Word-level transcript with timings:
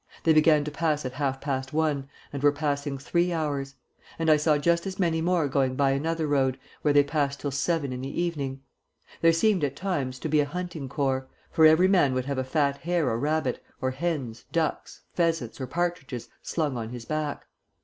They 0.23 0.33
began 0.33 0.63
to 0.63 0.71
pass 0.71 1.05
at 1.05 1.13
half 1.13 1.39
past 1.39 1.73
one, 1.73 2.09
and 2.33 2.41
were 2.41 2.51
passing 2.51 2.97
three 2.97 3.31
hours; 3.31 3.75
and 4.17 4.31
I 4.31 4.35
saw 4.37 4.57
just 4.57 4.87
as 4.87 4.97
many 4.97 5.21
more 5.21 5.47
going 5.47 5.75
by 5.75 5.91
another 5.91 6.25
road, 6.25 6.57
where 6.81 6.91
they 6.91 7.03
passed 7.03 7.39
till 7.39 7.51
seven 7.51 7.93
in 7.93 8.01
the 8.01 8.19
evening. 8.19 8.61
There 9.21 9.31
seemed, 9.31 9.63
at 9.63 9.75
times, 9.75 10.17
to 10.21 10.27
be 10.27 10.39
a 10.39 10.45
hunting 10.45 10.89
corps, 10.89 11.27
for 11.51 11.67
every 11.67 11.87
man 11.87 12.15
would 12.15 12.25
have 12.25 12.39
a 12.39 12.43
fat 12.43 12.77
hare 12.79 13.09
or 13.09 13.19
rabbit, 13.19 13.63
or 13.79 13.91
hens, 13.91 14.45
ducks, 14.51 15.01
pheasants, 15.13 15.61
or 15.61 15.67
partridges 15.67 16.29
slung 16.41 16.77
on 16.77 16.89
his 16.89 17.05
back. 17.05 17.45